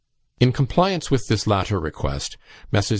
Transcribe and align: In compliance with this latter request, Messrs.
In 0.39 0.51
compliance 0.51 1.11
with 1.11 1.27
this 1.27 1.45
latter 1.45 1.79
request, 1.79 2.35
Messrs. 2.71 2.89